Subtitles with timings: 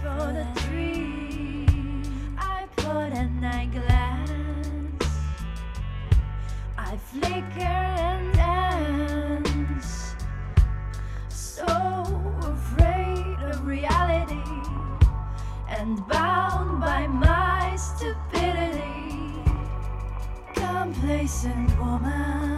[0.00, 0.46] For the.
[2.38, 3.12] I put.
[6.78, 10.14] I flicker and dance.
[11.28, 11.64] So
[12.42, 14.42] afraid of reality
[15.68, 19.34] and bound by my stupidity.
[20.54, 22.53] Complacent woman.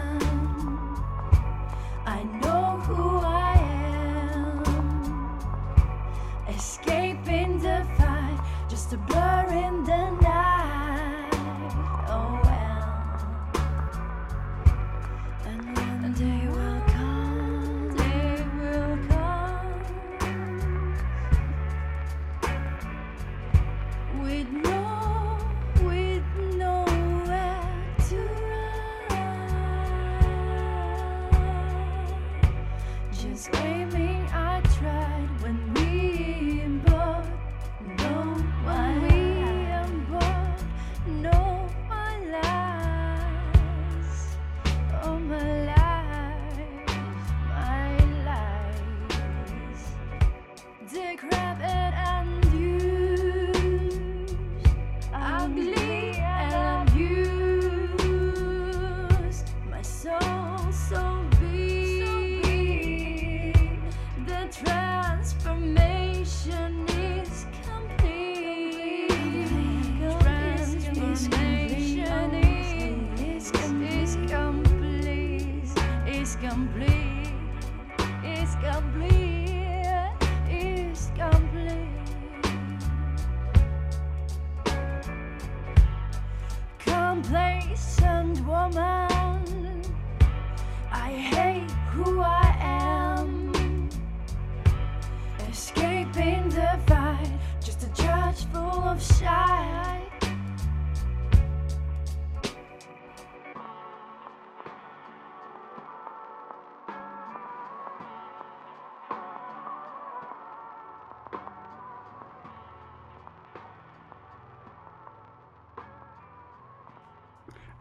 [76.59, 76.96] Is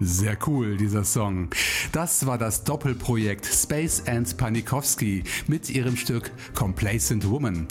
[0.07, 1.49] Sehr cool, dieser Song.
[1.91, 7.67] Das war das Doppelprojekt Space and Panikowski mit ihrem Stück Complacent Woman.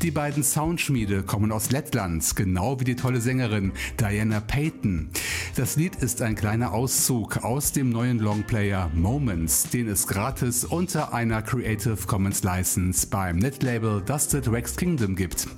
[0.00, 5.10] Die beiden Soundschmiede kommen aus Lettland, genau wie die tolle Sängerin Diana Payton.
[5.56, 11.12] Das Lied ist ein kleiner Auszug aus dem neuen Longplayer Moments, den es gratis unter
[11.12, 15.48] einer Creative Commons License beim Netlabel Dusted Rex Kingdom gibt.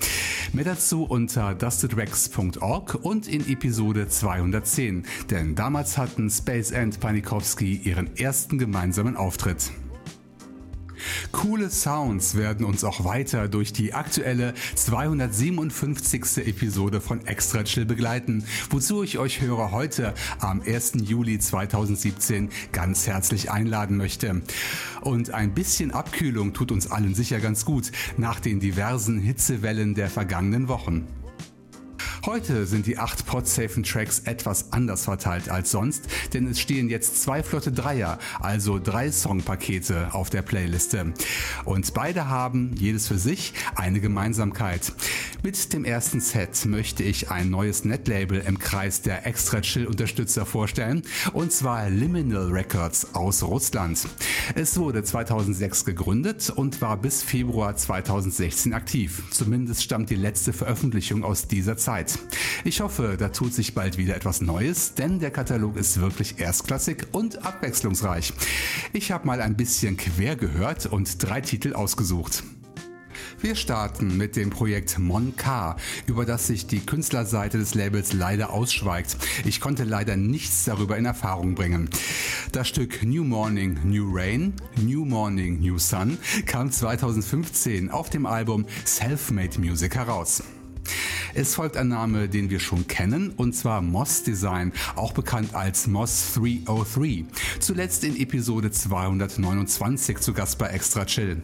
[0.55, 8.16] Mehr dazu unter dustedrex.org und in Episode 210, denn damals hatten Space and Panikowski ihren
[8.16, 9.72] ersten gemeinsamen Auftritt.
[11.32, 16.46] Coole Sounds werden uns auch weiter durch die aktuelle 257.
[16.46, 20.93] Episode von Extra Chill begleiten, wozu ich euch Hörer heute am 1.
[21.02, 24.40] Juli 2017 ganz herzlich einladen möchte.
[25.00, 30.11] Und ein bisschen Abkühlung tut uns allen sicher ganz gut nach den diversen Hitzewellen der
[30.11, 31.08] vergangenen Wochen.
[32.26, 37.23] Heute sind die acht podsafen Tracks etwas anders verteilt als sonst, denn es stehen jetzt
[37.23, 41.12] zwei flotte Dreier, also drei Songpakete auf der Playliste.
[41.67, 44.94] Und beide haben, jedes für sich, eine Gemeinsamkeit.
[45.44, 50.46] Mit dem ersten Set möchte ich ein neues Netlabel im Kreis der Extra Chill Unterstützer
[50.46, 51.02] vorstellen,
[51.35, 54.08] und zwar Liminal Records aus Russland.
[54.55, 59.23] Es wurde 2006 gegründet und war bis Februar 2016 aktiv.
[59.32, 62.19] Zumindest stammt die letzte Veröffentlichung aus dieser Zeit.
[62.64, 67.08] Ich hoffe, da tut sich bald wieder etwas Neues, denn der Katalog ist wirklich erstklassig
[67.12, 68.32] und abwechslungsreich.
[68.94, 72.43] Ich habe mal ein bisschen quer gehört und drei Titel ausgesucht.
[73.41, 75.45] Wir starten mit dem Projekt Monk,
[76.07, 79.17] über das sich die Künstlerseite des Labels leider ausschweigt.
[79.45, 81.91] Ich konnte leider nichts darüber in Erfahrung bringen.
[82.53, 88.67] Das Stück New Morning, New Rain, New Morning, New Sun kam 2015 auf dem Album
[88.85, 90.43] Self-Made Music heraus.
[91.37, 95.89] Es folgt ein Name, den wir schon kennen, und zwar Moss Design, auch bekannt als
[95.89, 97.25] Moss 303.
[97.59, 101.43] Zuletzt in Episode 229 zu bei Extra Chill.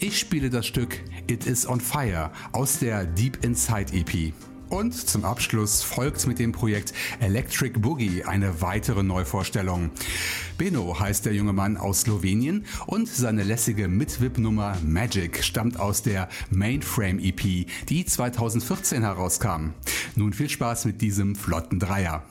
[0.00, 4.32] Ich spiele das Stück It Is On Fire aus der Deep Inside EP.
[4.72, 9.90] Und zum Abschluss folgt mit dem Projekt Electric Boogie eine weitere Neuvorstellung.
[10.56, 16.28] Beno heißt der junge Mann aus Slowenien und seine lässige Mitwip-Nummer Magic stammt aus der
[16.50, 19.74] Mainframe EP, die 2014 herauskam.
[20.16, 22.22] Nun viel Spaß mit diesem flotten Dreier.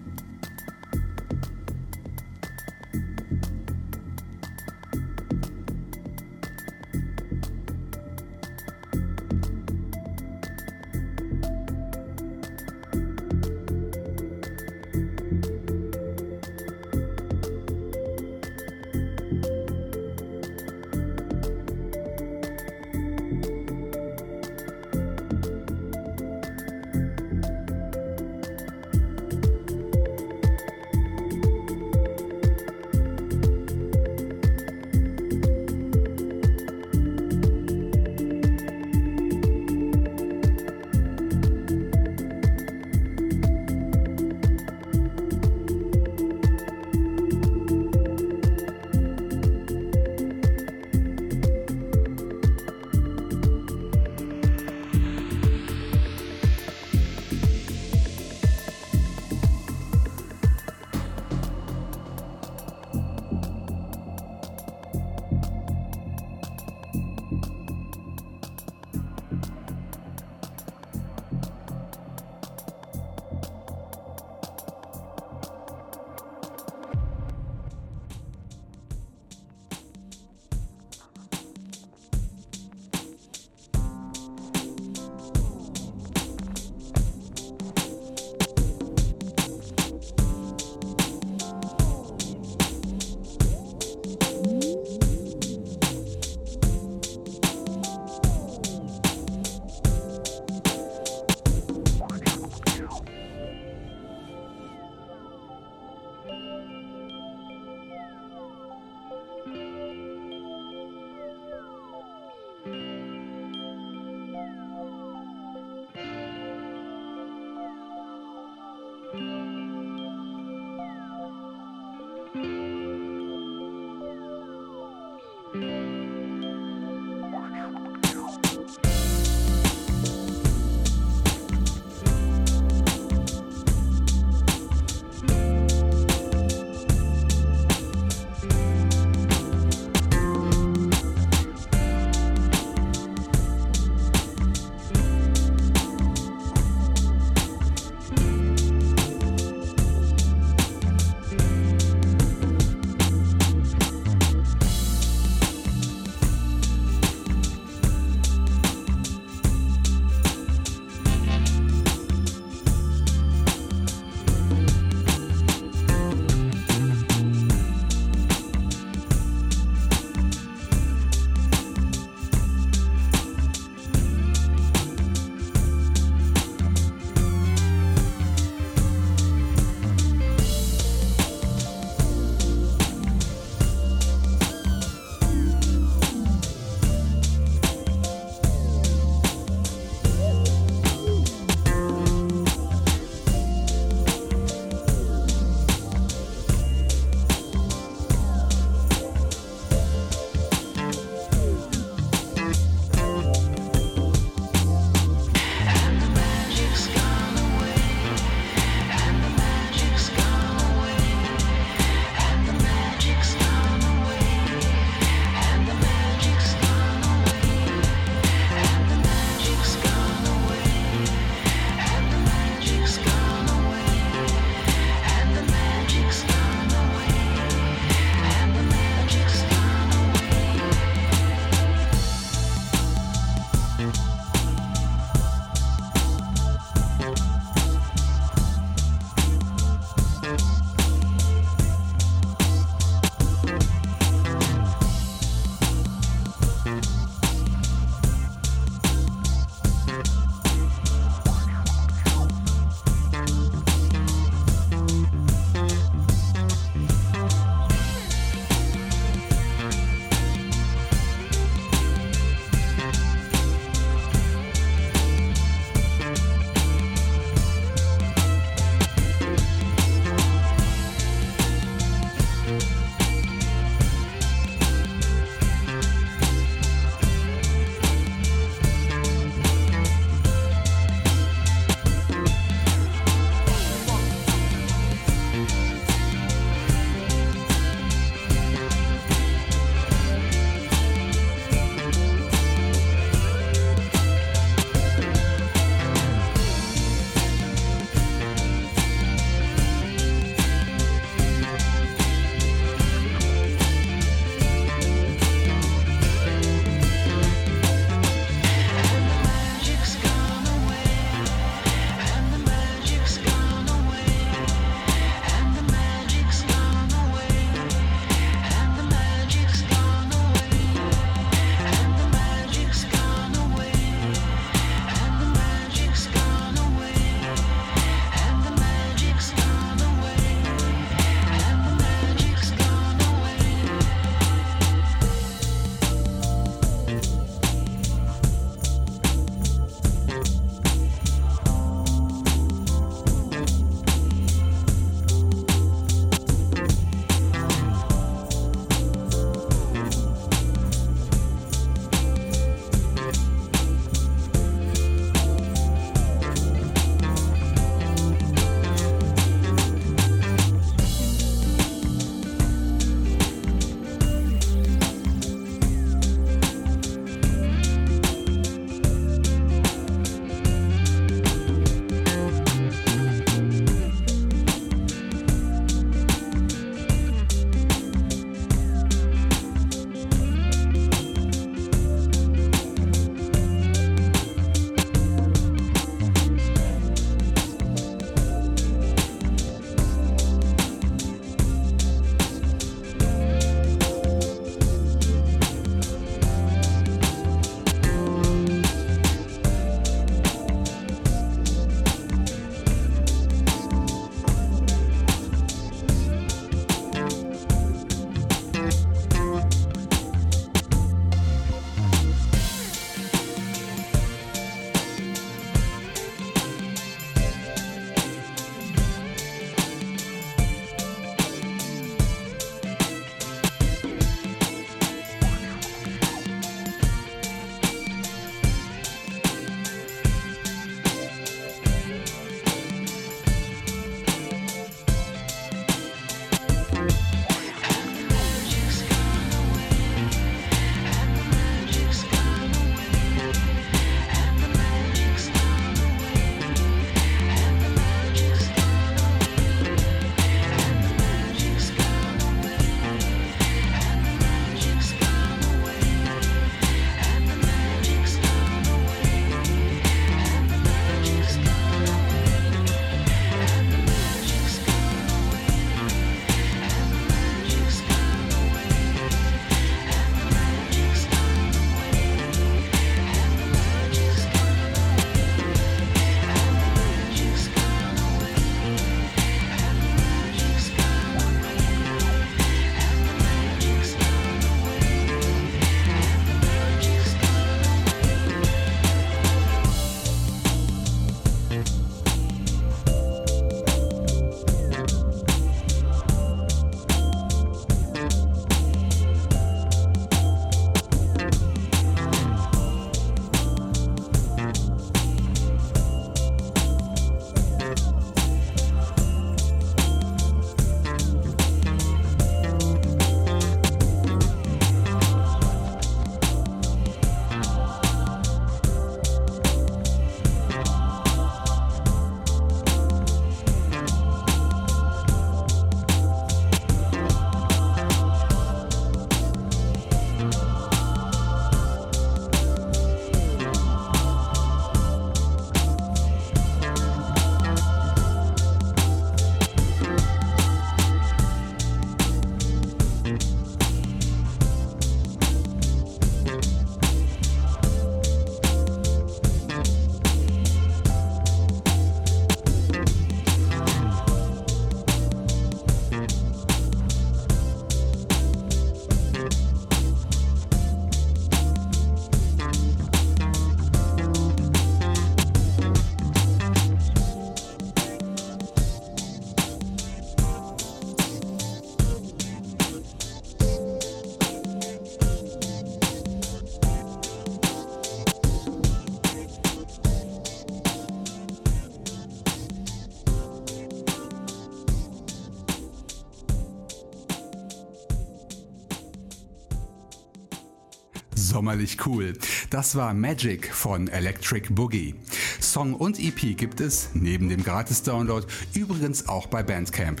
[591.52, 592.14] Sommerlich cool.
[592.48, 594.94] Das war Magic von Electric Boogie.
[595.38, 600.00] Song und EP gibt es, neben dem Gratis-Download, übrigens auch bei Bandcamp.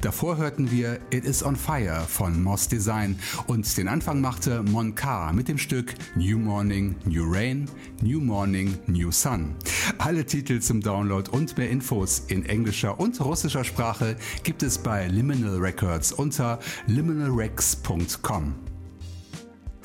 [0.00, 4.94] Davor hörten wir It Is On Fire von Moss Design und den Anfang machte Mon
[4.94, 7.68] K mit dem Stück New Morning, New Rain,
[8.00, 9.56] New Morning, New Sun.
[9.98, 15.08] Alle Titel zum Download und mehr Infos in englischer und russischer Sprache gibt es bei
[15.08, 18.69] Liminal Records unter liminalrex.com.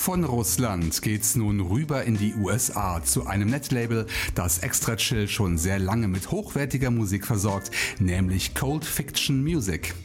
[0.06, 5.58] Von Russland geht's nun rüber in die USA zu einem Netlabel, das Extra Chill schon
[5.58, 9.96] sehr lange mit hochwertiger Musik versorgt, nämlich Cold Fiction Music.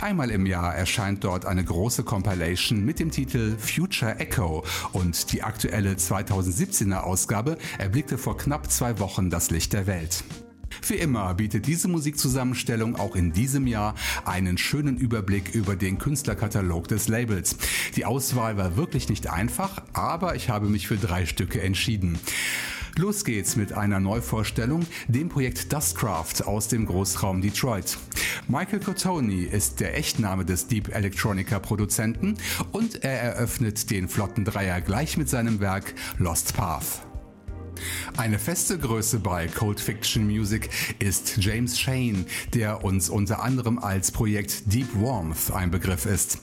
[0.00, 5.44] Einmal im Jahr erscheint dort eine große Compilation mit dem Titel Future Echo und die
[5.44, 10.24] aktuelle 2017er Ausgabe erblickte vor knapp zwei Wochen das Licht der Welt.
[10.86, 13.94] Wie immer bietet diese Musikzusammenstellung auch in diesem Jahr
[14.26, 17.56] einen schönen Überblick über den Künstlerkatalog des Labels.
[17.96, 22.18] Die Auswahl war wirklich nicht einfach, aber ich habe mich für drei Stücke entschieden.
[22.96, 27.96] Los geht's mit einer Neuvorstellung, dem Projekt Dustcraft aus dem Großraum Detroit.
[28.46, 32.36] Michael Cotoni ist der Echtname des Deep Electronica Produzenten
[32.72, 37.03] und er eröffnet den flotten Dreier gleich mit seinem Werk Lost Path.
[38.16, 44.12] Eine feste Größe bei Cold Fiction Music ist James Shane, der uns unter anderem als
[44.12, 46.38] Projekt Deep Warmth ein Begriff ist.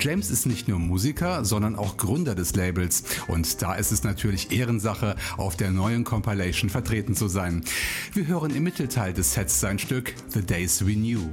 [0.00, 4.52] James ist nicht nur Musiker, sondern auch Gründer des Labels und da ist es natürlich
[4.52, 7.64] Ehrensache, auf der neuen Compilation vertreten zu sein.
[8.12, 11.30] Wir hören im Mittelteil des Sets sein Stück The Days We Knew.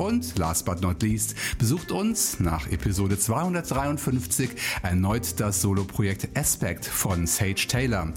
[0.00, 4.48] Und last but not least besucht uns nach Episode 253
[4.82, 8.10] erneut das Soloprojekt Aspect von Sage Taylor.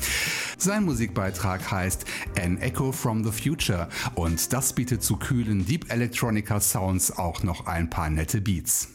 [0.57, 2.05] Sein Musikbeitrag heißt
[2.39, 7.67] An Echo from the Future und das bietet zu kühlen Deep Electronica Sounds auch noch
[7.67, 8.92] ein paar nette Beats.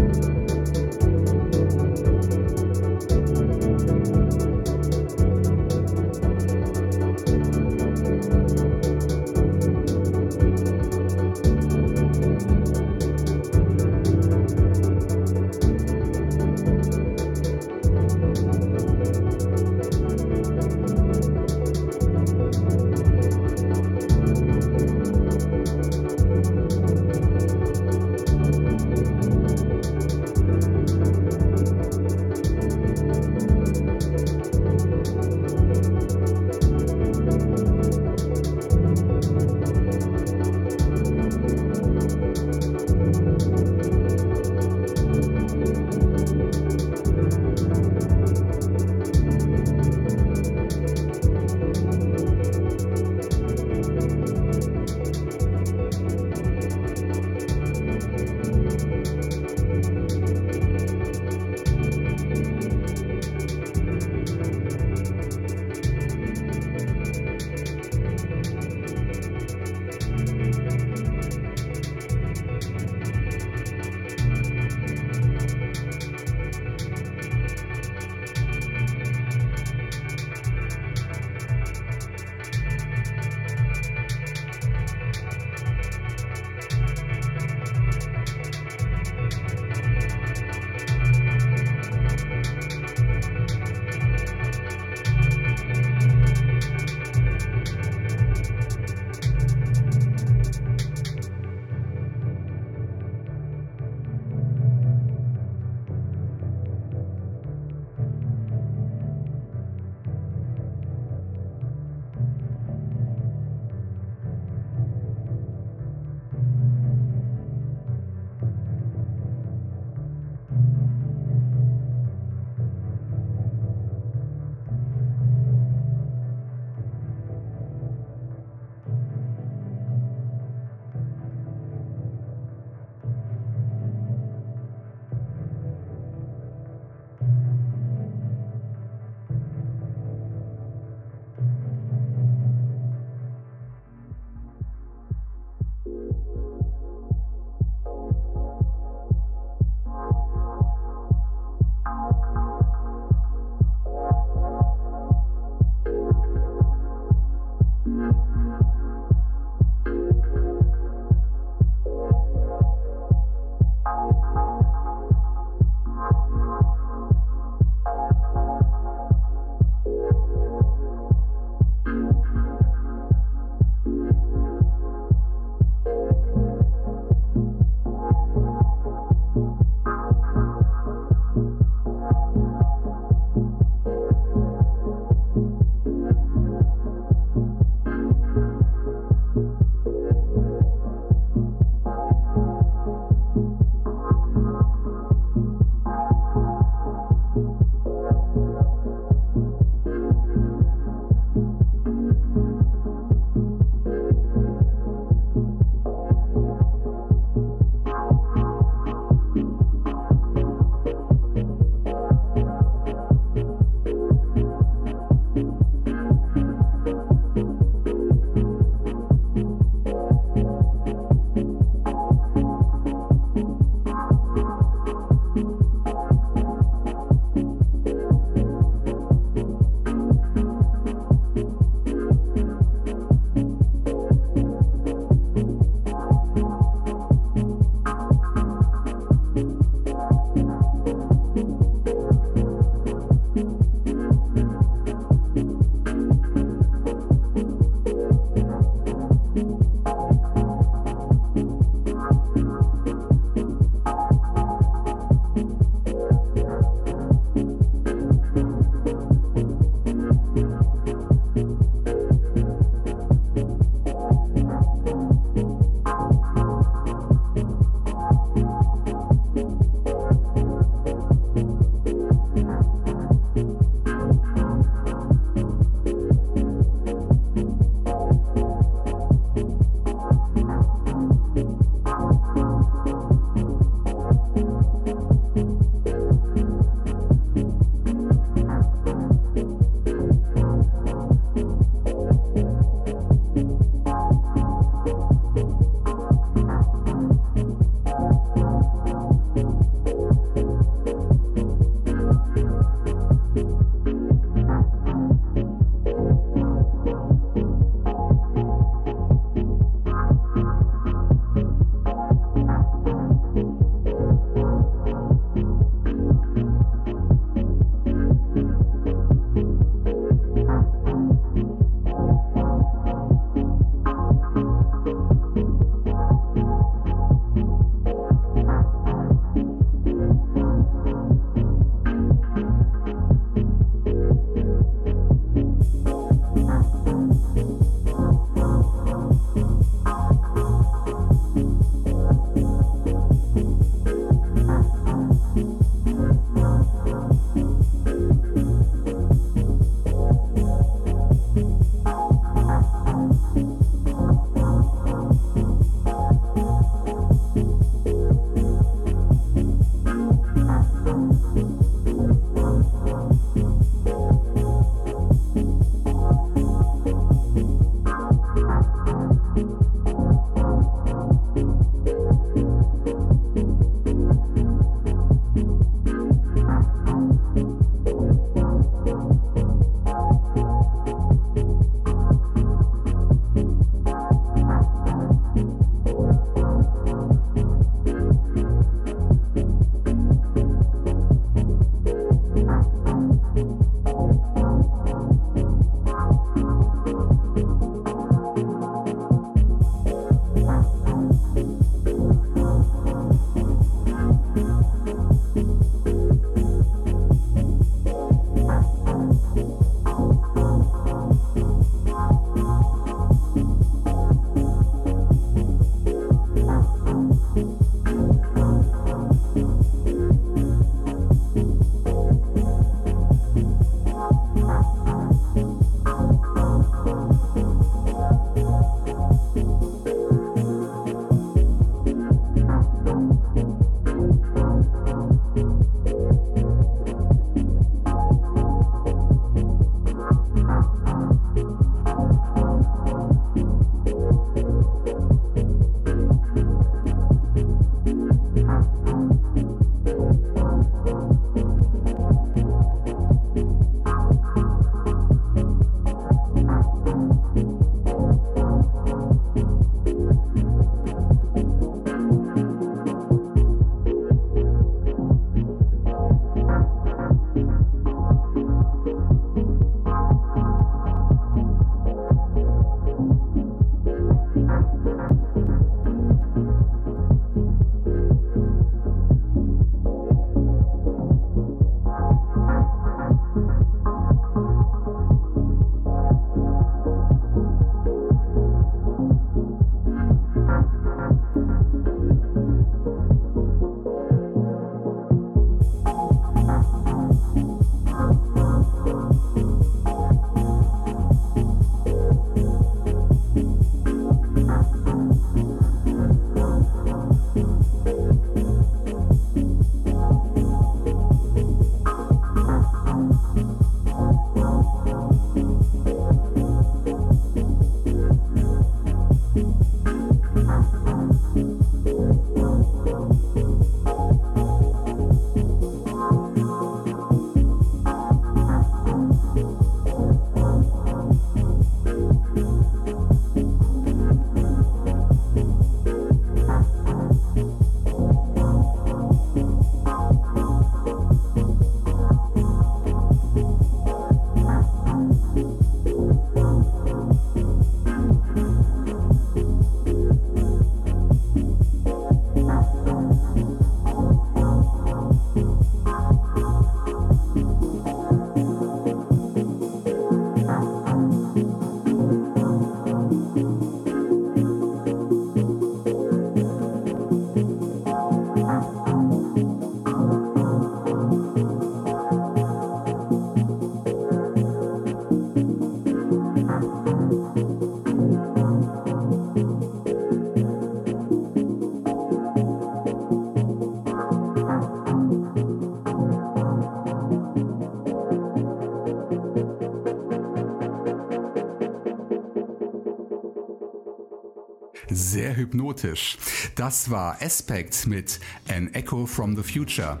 [595.48, 596.18] Hypnotisch.
[596.54, 600.00] Das war Aspect mit An Echo from the Future.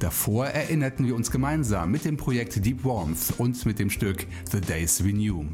[0.00, 4.60] Davor erinnerten wir uns gemeinsam mit dem Projekt Deep Warmth und mit dem Stück The
[4.60, 5.44] Days We Knew.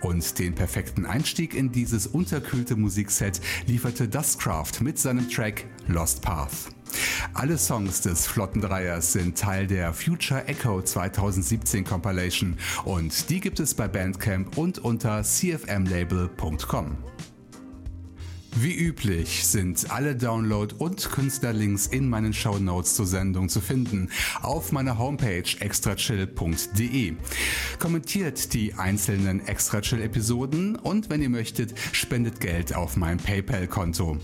[0.00, 6.70] Und den perfekten Einstieg in dieses unterkühlte Musikset lieferte Dustcraft mit seinem Track Lost Path.
[7.34, 13.74] Alle Songs des Flottendreiers sind Teil der Future Echo 2017 Compilation und die gibt es
[13.74, 16.96] bei Bandcamp und unter cfmlabel.com.
[18.60, 24.10] Wie üblich sind alle Download- und Künstlerlinks in meinen Show Notes zur Sendung zu finden
[24.42, 27.14] auf meiner Homepage extrachill.de.
[27.78, 34.18] Kommentiert die einzelnen Extra Chill Episoden und wenn ihr möchtet, spendet Geld auf mein PayPal-Konto.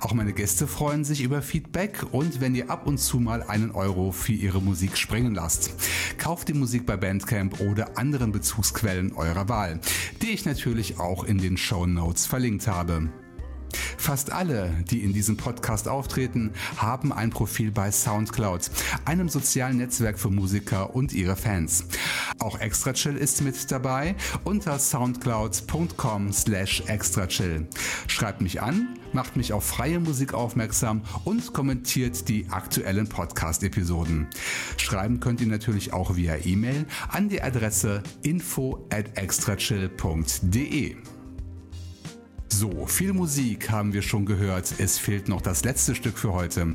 [0.00, 3.72] Auch meine Gäste freuen sich über Feedback und wenn ihr ab und zu mal einen
[3.72, 5.74] Euro für ihre Musik springen lasst.
[6.16, 9.80] Kauft die Musik bei Bandcamp oder anderen Bezugsquellen eurer Wahl,
[10.22, 13.10] die ich natürlich auch in den Show Notes verlinkt habe.
[13.96, 18.70] Fast alle, die in diesem Podcast auftreten, haben ein Profil bei SoundCloud,
[19.04, 21.84] einem sozialen Netzwerk für Musiker und ihre Fans.
[22.38, 24.14] Auch Extrachill ist mit dabei
[24.44, 27.68] unter soundcloud.com slash extrachill.
[28.06, 34.28] Schreibt mich an, macht mich auf freie Musik aufmerksam und kommentiert die aktuellen Podcast-Episoden.
[34.76, 40.96] Schreiben könnt ihr natürlich auch via E-Mail an die Adresse info at extrachill.de.
[42.52, 44.74] So, viel Musik haben wir schon gehört.
[44.78, 46.74] Es fehlt noch das letzte Stück für heute.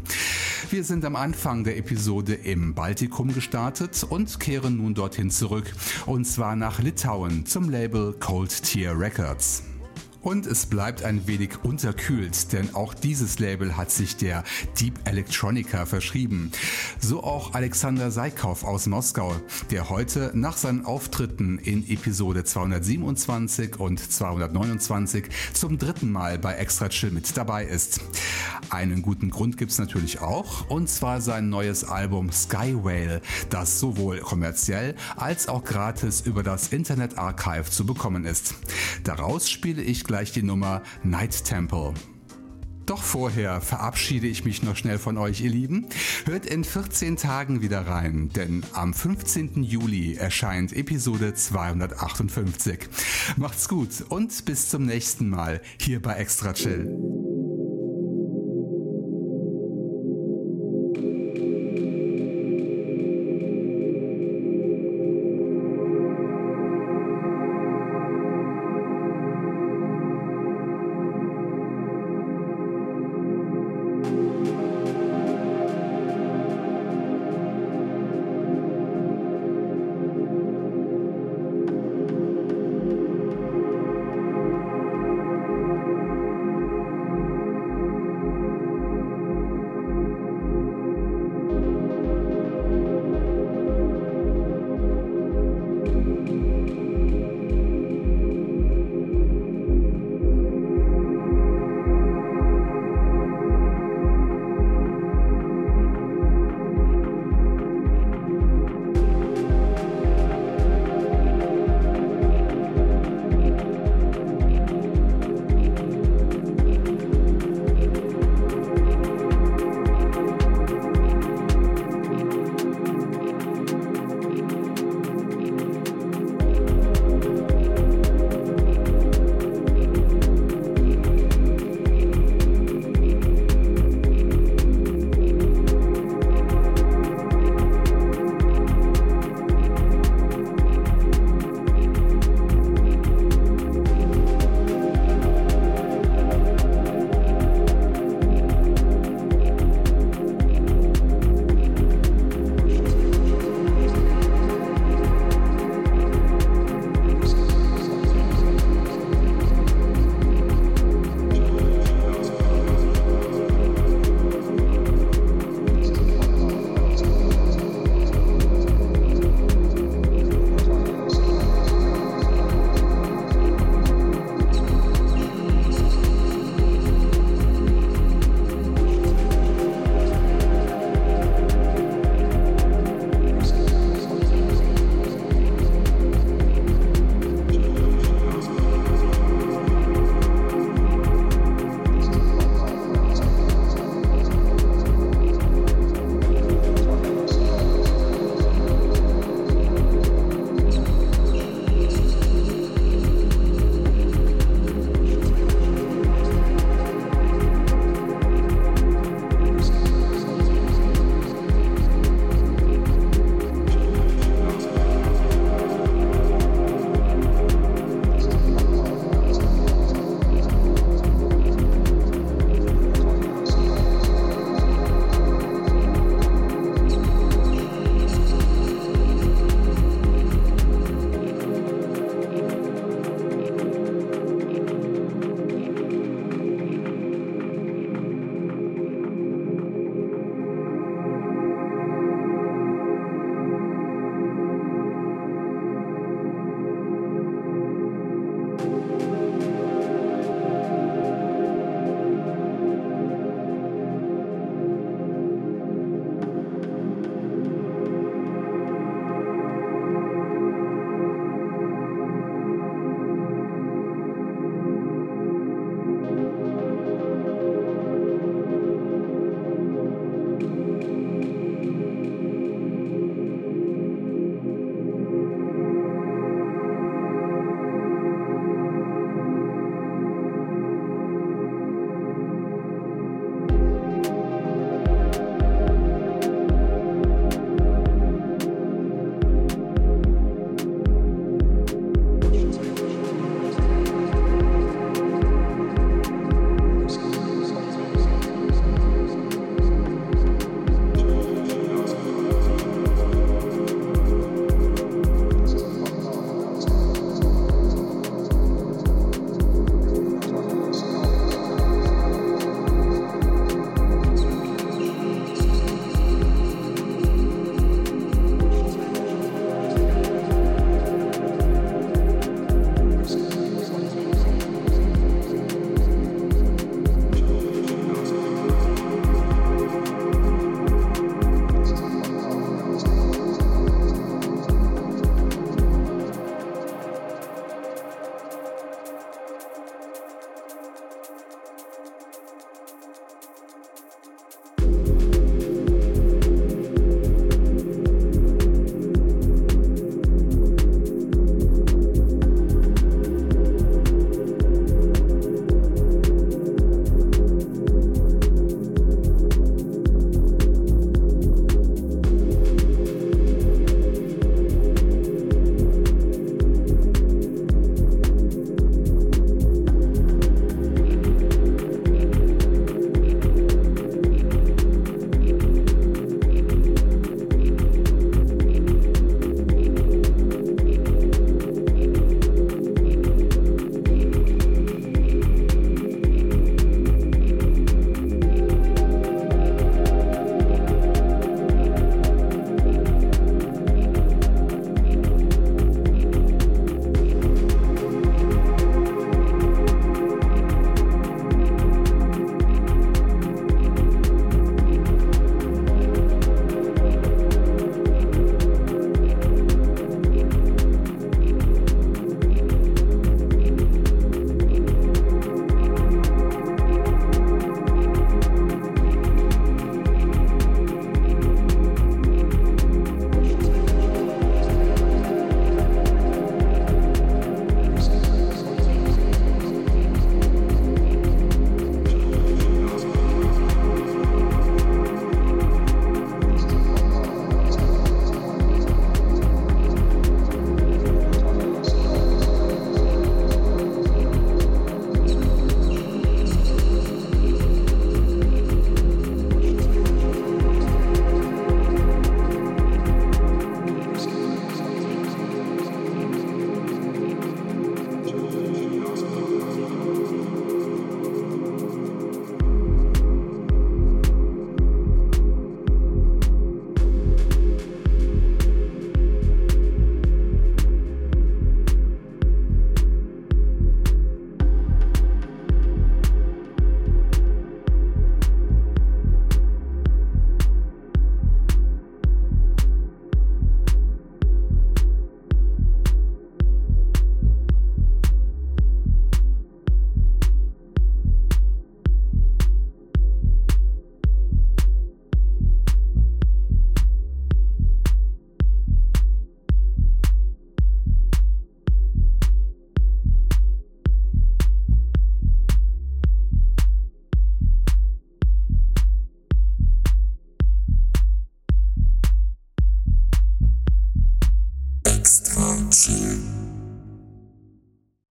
[0.71, 5.71] Wir sind am Anfang der Episode im Baltikum gestartet und kehren nun dorthin zurück.
[6.05, 9.63] Und zwar nach Litauen zum Label Cold Tier Records.
[10.25, 14.43] Und es bleibt ein wenig unterkühlt, denn auch dieses Label hat sich der
[14.79, 16.51] Deep Electronica verschrieben.
[16.99, 19.35] So auch Alexander Seikow aus Moskau,
[19.69, 26.89] der heute nach seinen Auftritten in Episode 227 und 229 zum dritten Mal bei Extra
[26.89, 27.99] Chill mit dabei ist.
[28.71, 33.21] Einen guten Grund gibt's natürlich auch, und zwar sein neues Album Sky Whale,
[33.51, 38.55] das sowohl kommerziell als auch gratis über das Internet Archive zu bekommen ist.
[39.03, 41.93] Daraus spiele ich gleich gleich die Nummer Night Temple.
[42.85, 45.87] Doch vorher verabschiede ich mich noch schnell von euch, ihr Lieben.
[46.23, 49.61] Hört in 14 Tagen wieder rein, denn am 15.
[49.61, 52.87] Juli erscheint Episode 258.
[53.35, 57.34] Macht's gut und bis zum nächsten Mal hier bei Extra Chill.